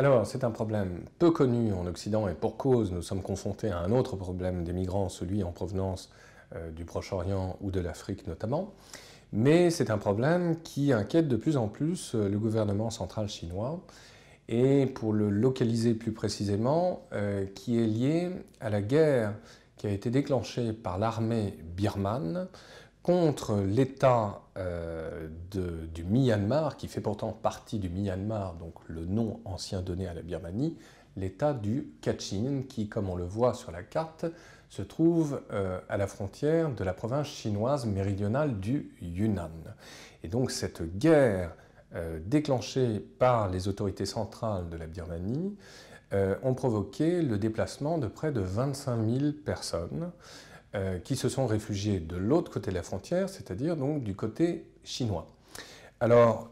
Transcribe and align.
Alors, 0.00 0.26
c'est 0.26 0.44
un 0.44 0.50
problème 0.50 1.02
peu 1.18 1.30
connu 1.30 1.74
en 1.74 1.84
Occident 1.84 2.26
et 2.26 2.32
pour 2.32 2.56
cause, 2.56 2.90
nous 2.90 3.02
sommes 3.02 3.20
confrontés 3.20 3.68
à 3.68 3.80
un 3.80 3.92
autre 3.92 4.16
problème 4.16 4.64
des 4.64 4.72
migrants, 4.72 5.10
celui 5.10 5.44
en 5.44 5.52
provenance 5.52 6.08
euh, 6.56 6.70
du 6.70 6.86
Proche-Orient 6.86 7.58
ou 7.60 7.70
de 7.70 7.80
l'Afrique 7.80 8.26
notamment. 8.26 8.72
Mais 9.34 9.68
c'est 9.68 9.90
un 9.90 9.98
problème 9.98 10.56
qui 10.62 10.94
inquiète 10.94 11.28
de 11.28 11.36
plus 11.36 11.58
en 11.58 11.68
plus 11.68 12.14
euh, 12.14 12.30
le 12.30 12.38
gouvernement 12.38 12.88
central 12.88 13.28
chinois 13.28 13.78
et 14.48 14.86
pour 14.86 15.12
le 15.12 15.28
localiser 15.28 15.92
plus 15.92 16.12
précisément, 16.12 17.02
euh, 17.12 17.44
qui 17.54 17.78
est 17.78 17.86
lié 17.86 18.30
à 18.62 18.70
la 18.70 18.80
guerre 18.80 19.34
qui 19.76 19.86
a 19.86 19.90
été 19.90 20.08
déclenchée 20.08 20.72
par 20.72 20.96
l'armée 20.96 21.58
birmane 21.76 22.48
contre 23.02 23.56
l'État 23.56 24.42
euh, 24.58 25.28
du 25.94 26.04
Myanmar, 26.04 26.76
qui 26.76 26.88
fait 26.88 27.00
pourtant 27.00 27.32
partie 27.32 27.78
du 27.78 27.88
Myanmar, 27.88 28.54
donc 28.54 28.74
le 28.88 29.06
nom 29.06 29.40
ancien 29.44 29.80
donné 29.80 30.06
à 30.06 30.14
la 30.14 30.22
Birmanie, 30.22 30.76
l'État 31.16 31.54
du 31.54 31.88
Kachin, 32.02 32.62
qui, 32.68 32.88
comme 32.88 33.08
on 33.08 33.16
le 33.16 33.24
voit 33.24 33.54
sur 33.54 33.70
la 33.70 33.82
carte, 33.82 34.26
se 34.68 34.82
trouve 34.82 35.40
euh, 35.50 35.80
à 35.88 35.96
la 35.96 36.06
frontière 36.06 36.70
de 36.70 36.84
la 36.84 36.92
province 36.92 37.26
chinoise 37.26 37.86
méridionale 37.86 38.60
du 38.60 38.94
Yunnan. 39.00 39.50
Et 40.22 40.28
donc 40.28 40.50
cette 40.50 40.82
guerre 40.98 41.54
euh, 41.94 42.20
déclenchées 42.24 43.00
par 43.18 43.48
les 43.48 43.66
autorités 43.66 44.06
centrales 44.06 44.68
de 44.68 44.76
la 44.76 44.86
Birmanie 44.86 45.56
ont 46.42 46.54
provoqué 46.54 47.22
le 47.22 47.38
déplacement 47.38 47.96
de 47.96 48.08
près 48.08 48.32
de 48.32 48.40
25 48.40 49.08
000 49.08 49.32
personnes 49.44 50.10
euh, 50.74 50.98
qui 50.98 51.16
se 51.16 51.28
sont 51.28 51.46
réfugiées 51.46 52.00
de 52.00 52.16
l'autre 52.16 52.50
côté 52.50 52.70
de 52.70 52.76
la 52.76 52.82
frontière, 52.82 53.28
c'est-à-dire 53.28 53.76
donc 53.76 54.02
du 54.02 54.14
côté 54.14 54.66
chinois. 54.84 55.28
Alors, 56.02 56.48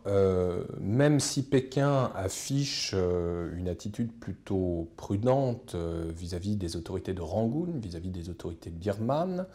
même 0.78 1.20
si 1.20 1.42
Pékin 1.42 2.12
affiche 2.14 2.92
une 2.92 3.68
attitude 3.68 4.12
plutôt 4.12 4.90
prudente 4.98 5.74
vis-à-vis 5.74 6.56
des 6.56 6.76
autorités 6.76 7.14
de 7.14 7.22
Rangoon, 7.22 7.72
vis-à-vis 7.76 8.10
des 8.10 8.28
autorités 8.28 8.68
birmanes, 8.68 9.46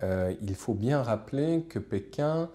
il 0.00 0.54
faut 0.54 0.72
bien 0.72 1.02
rappeler 1.02 1.64
que 1.68 1.78
Pékin 1.78 2.48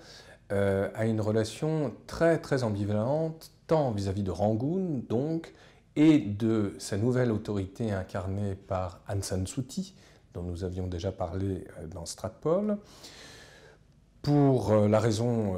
euh, 0.52 0.90
a 0.96 1.06
une 1.06 1.22
relation 1.22 1.94
très 2.08 2.40
très 2.40 2.64
ambivalente, 2.64 3.52
tant 3.68 3.92
vis-à-vis 3.92 4.24
de 4.24 4.32
Rangoon, 4.32 5.04
donc, 5.08 5.54
et 5.96 6.18
de 6.18 6.74
sa 6.80 6.98
nouvelle 6.98 7.32
autorité 7.32 7.92
incarnée 7.92 8.56
par 8.56 9.02
Aung 9.08 9.22
San 9.22 9.46
Suu 9.46 9.62
Kyi, 9.64 9.94
dont 10.34 10.44
nous 10.44 10.64
avions 10.64 10.88
déjà 10.88 11.12
parlé 11.12 11.66
euh, 11.80 11.88
dans 11.88 12.06
Stratpol, 12.06 12.78
pour 14.22 14.72
euh, 14.72 14.88
la 14.88 15.00
raison 15.00 15.56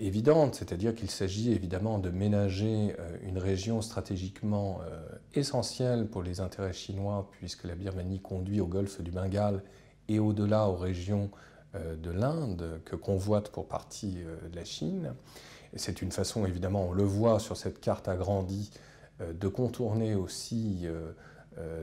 évidente, 0.00 0.56
c'est-à-dire 0.56 0.94
qu'il 0.94 1.10
s'agit 1.10 1.52
évidemment 1.52 1.98
de 1.98 2.10
ménager 2.10 2.94
une 3.22 3.38
région 3.38 3.80
stratégiquement 3.80 4.80
essentielle 5.34 6.06
pour 6.06 6.22
les 6.22 6.40
intérêts 6.40 6.72
chinois, 6.72 7.28
puisque 7.30 7.64
la 7.64 7.76
Birmanie 7.76 8.20
conduit 8.20 8.60
au 8.60 8.66
golfe 8.66 9.00
du 9.00 9.10
Bengale 9.10 9.62
et 10.08 10.18
au-delà 10.18 10.68
aux 10.68 10.76
régions 10.76 11.30
euh, 11.76 11.96
de 11.96 12.10
l'Inde 12.10 12.80
que 12.84 12.96
convoite 12.96 13.50
pour 13.50 13.66
partie 13.66 14.18
euh, 14.24 14.36
la 14.54 14.64
Chine. 14.64 15.14
C'est 15.74 16.00
une 16.00 16.12
façon, 16.12 16.46
évidemment, 16.46 16.88
on 16.88 16.92
le 16.92 17.02
voit 17.02 17.40
sur 17.40 17.56
cette 17.56 17.80
carte 17.80 18.08
agrandie, 18.08 18.70
euh, 19.20 19.32
de 19.32 19.48
contourner 19.48 20.14
aussi 20.14 20.86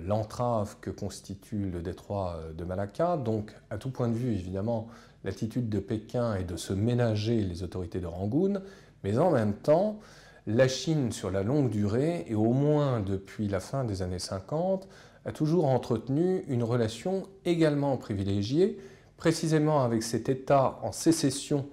l'entrave 0.05 0.75
que 0.81 0.91
constitue 0.91 1.69
le 1.69 1.81
détroit 1.81 2.39
de 2.55 2.63
Malacca. 2.63 3.17
Donc, 3.17 3.55
à 3.69 3.77
tout 3.77 3.89
point 3.89 4.07
de 4.07 4.13
vue, 4.13 4.33
évidemment, 4.33 4.87
l'attitude 5.23 5.69
de 5.69 5.79
Pékin 5.79 6.35
est 6.35 6.43
de 6.43 6.57
se 6.57 6.73
ménager 6.73 7.41
les 7.41 7.63
autorités 7.63 7.99
de 7.99 8.05
Rangoon, 8.05 8.61
mais 9.03 9.17
en 9.17 9.31
même 9.31 9.53
temps, 9.53 9.99
la 10.45 10.67
Chine, 10.67 11.11
sur 11.11 11.31
la 11.31 11.41
longue 11.41 11.69
durée, 11.69 12.25
et 12.27 12.35
au 12.35 12.51
moins 12.53 12.99
depuis 12.99 13.47
la 13.47 13.59
fin 13.59 13.83
des 13.83 14.01
années 14.01 14.19
50, 14.19 14.87
a 15.25 15.31
toujours 15.31 15.65
entretenu 15.65 16.43
une 16.47 16.63
relation 16.63 17.23
également 17.45 17.95
privilégiée 17.97 18.77
précisément 19.17 19.83
avec 19.83 20.03
cet 20.03 20.27
État 20.27 20.79
en 20.81 20.91
sécession 20.91 21.65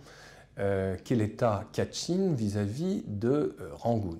euh, 0.58 0.96
qu'est 1.04 1.16
l'État 1.16 1.64
Kachin 1.72 2.32
vis-à-vis 2.34 3.02
de 3.08 3.56
euh, 3.60 3.70
Rangoon. 3.72 4.18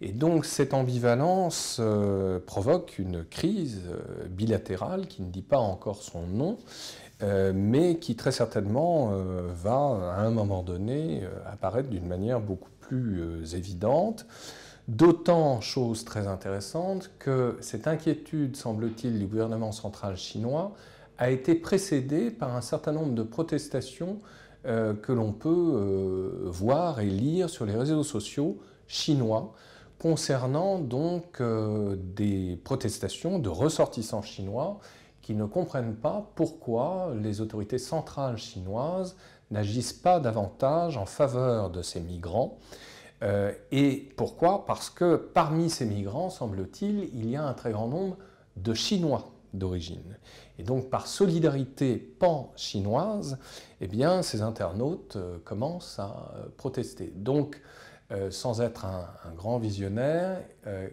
Et 0.00 0.12
donc 0.12 0.46
cette 0.46 0.72
ambivalence 0.72 1.78
euh, 1.80 2.38
provoque 2.38 2.98
une 2.98 3.24
crise 3.24 3.82
bilatérale 4.30 5.06
qui 5.06 5.22
ne 5.22 5.30
dit 5.30 5.42
pas 5.42 5.58
encore 5.58 6.02
son 6.02 6.26
nom, 6.26 6.58
mais 7.54 7.98
qui 7.98 8.16
très 8.16 8.32
certainement 8.32 9.12
va 9.52 10.14
à 10.16 10.22
un 10.22 10.30
moment 10.30 10.62
donné 10.62 11.20
apparaître 11.52 11.90
d'une 11.90 12.06
manière 12.06 12.40
beaucoup 12.40 12.70
plus 12.80 13.54
évidente. 13.54 14.24
D'autant, 14.90 15.60
chose 15.60 16.04
très 16.04 16.26
intéressante, 16.26 17.12
que 17.20 17.56
cette 17.60 17.86
inquiétude, 17.86 18.56
semble-t-il, 18.56 19.20
du 19.20 19.26
gouvernement 19.26 19.70
central 19.70 20.16
chinois 20.16 20.72
a 21.16 21.30
été 21.30 21.54
précédé 21.54 22.32
par 22.32 22.56
un 22.56 22.60
certain 22.60 22.90
nombre 22.90 23.14
de 23.14 23.22
protestations 23.22 24.18
euh, 24.66 24.94
que 24.94 25.12
l'on 25.12 25.32
peut 25.32 25.48
euh, 25.48 26.30
voir 26.46 26.98
et 26.98 27.06
lire 27.06 27.48
sur 27.48 27.66
les 27.66 27.76
réseaux 27.76 28.02
sociaux 28.02 28.58
chinois 28.88 29.54
concernant 30.00 30.78
donc 30.78 31.40
euh, 31.40 31.96
des 31.96 32.58
protestations 32.64 33.38
de 33.38 33.48
ressortissants 33.48 34.22
chinois 34.22 34.80
qui 35.22 35.34
ne 35.34 35.44
comprennent 35.44 35.94
pas 35.94 36.30
pourquoi 36.34 37.12
les 37.20 37.40
autorités 37.40 37.78
centrales 37.78 38.38
chinoises 38.38 39.16
n'agissent 39.50 39.92
pas 39.92 40.18
davantage 40.18 40.96
en 40.96 41.06
faveur 41.06 41.70
de 41.70 41.82
ces 41.82 42.00
migrants. 42.00 42.58
et 43.70 44.08
pourquoi? 44.16 44.64
Parce 44.64 44.88
que 44.88 45.16
parmi 45.16 45.68
ces 45.68 45.84
migrants, 45.84 46.30
semble-t-il, 46.30 47.10
il 47.12 47.28
y 47.28 47.36
a 47.36 47.44
un 47.44 47.52
très 47.52 47.72
grand 47.72 47.88
nombre 47.88 48.16
de 48.56 48.72
Chinois 48.72 49.30
d'origine. 49.54 50.16
Et 50.58 50.62
donc 50.62 50.90
par 50.90 51.06
solidarité 51.06 51.96
pan-chinoise, 51.96 53.38
eh 53.80 53.88
ces 54.22 54.42
internautes 54.42 55.16
euh, 55.16 55.38
commencent 55.44 55.98
à 55.98 56.32
euh, 56.36 56.46
protester. 56.56 57.12
Donc, 57.16 57.60
euh, 58.12 58.30
sans 58.30 58.60
être 58.60 58.84
un, 58.84 59.06
grand 59.36 59.58
visionnaire, 59.58 60.40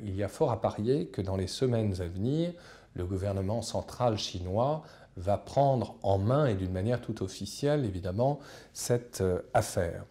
il 0.03 0.15
y 0.15 0.23
a 0.23 0.27
fort 0.27 0.51
à 0.51 0.61
parier 0.61 1.07
que 1.07 1.21
dans 1.21 1.35
les 1.35 1.47
semaines 1.47 2.01
à 2.01 2.07
venir, 2.07 2.53
le 2.95 3.05
gouvernement 3.05 3.61
central 3.61 4.17
chinois 4.17 4.83
va 5.17 5.37
prendre 5.37 5.95
en 6.03 6.17
main, 6.17 6.45
et 6.45 6.55
d'une 6.55 6.71
manière 6.71 7.01
tout 7.01 7.23
officielle 7.23 7.83
évidemment, 7.83 8.39
cette 8.73 9.23
affaire. 9.53 10.05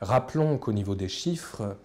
Rappelons 0.00 0.58
qu'au 0.58 0.72
niveau 0.72 0.94
des 0.94 1.08
chiffres, 1.08 1.76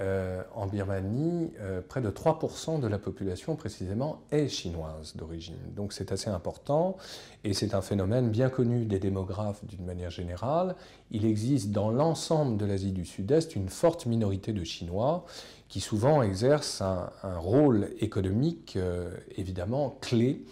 euh, 0.00 0.42
en 0.54 0.66
Birmanie, 0.66 1.52
euh, 1.60 1.82
près 1.86 2.00
de 2.00 2.10
3% 2.10 2.80
de 2.80 2.86
la 2.86 2.98
population 2.98 3.54
précisément 3.54 4.22
est 4.30 4.48
chinoise 4.48 5.14
d'origine. 5.14 5.58
Donc 5.76 5.92
c'est 5.92 6.10
assez 6.10 6.30
important 6.30 6.96
et 7.44 7.52
c'est 7.52 7.74
un 7.74 7.82
phénomène 7.82 8.30
bien 8.30 8.48
connu 8.48 8.86
des 8.86 8.98
démographes 8.98 9.62
d'une 9.66 9.84
manière 9.84 10.08
générale. 10.10 10.74
Il 11.10 11.26
existe 11.26 11.70
dans 11.70 11.90
l'ensemble 11.90 12.56
de 12.56 12.64
l'Asie 12.64 12.92
du 12.92 13.04
Sud-Est 13.04 13.54
une 13.54 13.68
forte 13.68 14.06
minorité 14.06 14.54
de 14.54 14.64
Chinois 14.64 15.26
qui 15.68 15.80
souvent 15.80 16.22
exercent 16.22 16.80
un, 16.80 17.10
rôle 17.36 17.90
économique 17.98 18.76
euh, 18.76 19.14
évidemment 19.36 19.98
clé 20.00 20.44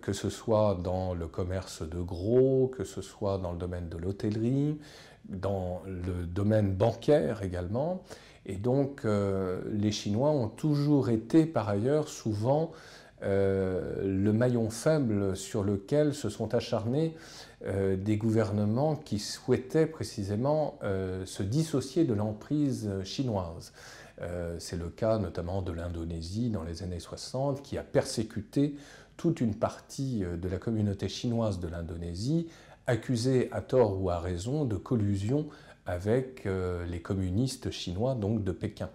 que 0.00 0.14
ce 0.14 0.30
soit 0.30 0.80
dans 0.82 1.12
le 1.12 1.28
commerce 1.28 1.82
de 1.82 2.00
gros, 2.00 2.72
que 2.74 2.82
ce 2.82 3.02
soit 3.02 3.36
dans 3.36 3.52
le 3.52 3.58
domaine 3.58 3.90
de 3.90 3.98
l'hôtellerie, 3.98 4.78
dans 5.28 5.82
le 5.86 6.26
domaine 6.26 6.74
bancaire 6.74 7.42
également. 7.42 8.02
Et 8.46 8.56
donc, 8.56 9.00
euh, 9.04 9.60
les 9.72 9.90
Chinois 9.90 10.30
ont 10.30 10.48
toujours 10.48 11.10
été, 11.10 11.46
par 11.46 11.68
ailleurs, 11.68 12.08
souvent 12.08 12.70
euh, 13.22 14.02
le 14.04 14.32
maillon 14.32 14.70
faible 14.70 15.36
sur 15.36 15.64
lequel 15.64 16.14
se 16.14 16.28
sont 16.28 16.54
acharnés 16.54 17.16
euh, 17.64 17.96
des 17.96 18.16
gouvernements 18.16 18.94
qui 18.94 19.18
souhaitaient 19.18 19.86
précisément 19.86 20.78
se 21.24 21.42
dissocier 21.42 22.04
de 22.04 22.14
l'emprise 22.14 22.90
chinoise. 23.02 23.72
C'est 24.58 24.78
le 24.78 24.88
cas 24.88 25.18
notamment 25.18 25.60
de 25.60 25.72
l'Indonésie 25.72 26.48
dans 26.48 26.62
les 26.62 26.82
années 26.82 27.00
60 27.00 27.62
qui 27.62 27.76
a 27.76 27.82
persécuté 27.82 28.76
toute 29.18 29.42
une 29.42 29.54
partie 29.54 30.20
de 30.20 30.48
la 30.48 30.56
communauté 30.56 31.08
chinoise 31.08 31.58
de 31.58 31.68
l'Indonésie, 31.68 32.46
accusée 32.86 33.48
à 33.52 33.60
tort 33.60 34.00
ou 34.00 34.10
à 34.10 34.18
raison 34.18 34.64
de 34.64 34.76
collusion 34.76 35.46
avec 35.86 36.46
euh, 36.46 36.84
les 36.86 37.00
communistes 37.00 37.70
chinois, 37.70 38.14
donc 38.14 38.44
de 38.44 38.52
Pékin. 38.52 38.90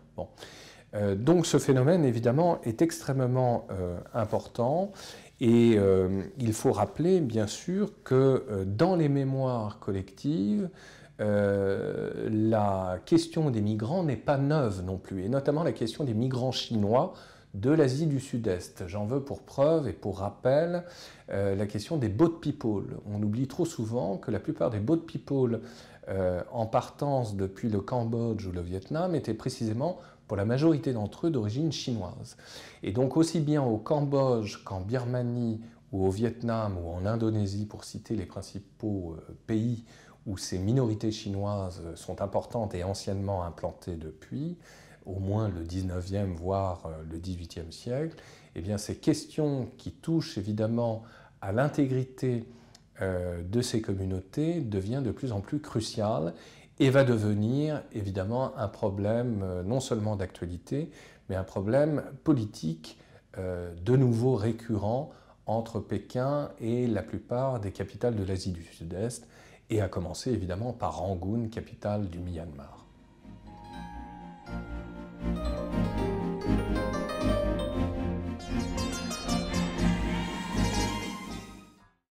Euh, 0.94 1.16
donc 1.16 1.46
ce 1.46 1.58
phénomène, 1.58 2.04
évidemment, 2.04 2.60
est 2.64 2.82
extrêmement 2.82 3.68
euh, 3.72 3.98
important 4.14 4.92
et 5.44 5.80
il 6.38 6.54
faut 6.54 6.72
rappeler, 6.72 7.20
bien 7.20 7.48
sûr, 7.48 8.04
que 8.04 8.64
dans 8.68 8.96
les 8.96 9.10
mémoires 9.10 9.80
collectives, 9.80 10.70
la 11.18 13.00
question 13.08 13.50
des 13.50 13.62
migrants 13.62 14.04
n'est 14.04 14.18
pas 14.18 14.38
neuve 14.38 14.84
non 14.86 15.00
plus, 15.00 15.24
et 15.24 15.30
notamment 15.30 15.64
la 15.64 15.72
question 15.72 16.04
des 16.04 16.14
migrants 16.14 16.52
chinois 16.52 17.14
de 17.54 17.70
l'Asie 17.70 18.08
du 18.08 18.20
Sud-Est. 18.20 18.88
J'en 18.88 19.06
veux 19.06 19.22
pour 19.22 19.42
preuve 19.42 19.88
et 19.88 19.94
pour 19.94 20.20
rappel 20.20 20.84
la 21.28 21.66
question 21.66 21.98
des 21.98 22.10
boat 22.10 22.40
people. 22.42 22.98
On 23.06 23.22
oublie 23.22 23.48
trop 23.48 23.66
souvent 23.66 24.18
que 24.18 24.32
la 24.32 24.40
plupart 24.40 24.70
des 24.70 24.80
boat 24.80 25.06
people 25.06 25.62
en 26.52 26.66
partance 26.66 27.36
depuis 27.36 27.70
le 27.70 27.82
Cambodge 27.82 28.46
ou 28.46 28.52
le 28.52 28.62
Vietnam 28.62 29.16
étaient 29.16 29.34
précisément 29.34 29.98
pour 30.28 30.38
la 30.38 30.46
majorité 30.46 30.94
d'entre 30.94 31.28
eux 31.28 31.30
d'origine 31.30 31.72
chinoise. 31.74 32.38
Et 32.84 32.94
donc 32.94 33.18
aussi 33.18 33.42
bien 33.42 33.62
au 33.64 33.78
Cambodge 33.78 34.64
qu'en 34.64 34.80
Birmanie 34.80 35.60
ou 35.92 36.06
au 36.06 36.10
Vietnam 36.10 36.78
ou 36.78 36.90
en 36.90 37.06
Indonésie, 37.06 37.66
pour 37.66 37.84
citer 37.84 38.16
les 38.16 38.26
principaux 38.26 39.18
pays 39.46 39.84
où 40.26 40.38
ces 40.38 40.58
minorités 40.58 41.12
chinoises 41.12 41.82
sont 41.96 42.22
importantes 42.22 42.76
et 42.76 42.84
anciennement 42.84 43.44
implantées 43.44 43.96
depuis, 43.96 44.58
au 45.06 45.20
moins 45.20 45.50
le 45.50 45.64
19e, 45.64 46.34
voire 46.34 46.90
le 47.10 47.18
18e 47.18 47.72
siècle, 47.72 48.16
eh 48.56 48.62
bien, 48.62 48.78
ces 48.78 48.96
questions 48.96 49.70
qui 49.78 49.92
touchent 49.92 50.38
évidemment 50.38 51.04
à 51.42 51.52
l'intégrité 51.52 52.46
euh, 53.02 53.42
de 53.44 53.62
ces 53.62 53.82
communautés 53.82 54.62
deviennent 54.62 55.04
de 55.04 55.12
plus 55.12 55.32
en 55.32 55.42
plus 55.42 55.60
cruciales 55.60 56.34
et 56.80 56.90
va 56.90 57.04
devenir 57.04 57.82
évidemment 57.94 58.56
un 58.58 58.68
problème 58.68 59.42
euh, 59.44 59.64
non 59.64 59.80
seulement 59.80 60.16
d'actualité, 60.16 60.92
mais 61.30 61.36
un 61.36 61.44
problème 61.44 62.04
politique 62.24 63.00
euh, 63.38 63.74
de 63.76 63.96
nouveau 63.96 64.36
récurrent 64.36 65.12
entre 65.46 65.80
Pékin 65.80 66.52
et 66.60 66.86
la 66.88 67.02
plupart 67.02 67.60
des 67.60 67.72
capitales 67.72 68.16
de 68.16 68.24
l'Asie 68.24 68.52
du 68.52 68.64
Sud-Est, 68.64 69.28
et 69.70 69.82
à 69.82 69.88
commencer 69.88 70.32
évidemment 70.32 70.74
par 70.74 70.98
Rangoon, 70.98 71.48
capitale 71.48 72.10
du 72.10 72.20
Myanmar. 72.20 72.86